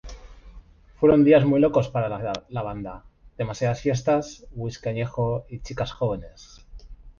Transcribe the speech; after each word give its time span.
Fueron 0.99 1.23
días 1.23 1.45
muy 1.45 1.59
locos 1.59 1.89
para 1.89 2.09
la 2.09 2.63
banda: 2.63 3.05
demasiadas 3.37 3.81
fiestas, 3.81 4.47
whiskey 4.49 4.93
añejo 4.93 5.45
y 5.47 5.59
chicas 5.59 5.91
jóvenes. 5.91 6.65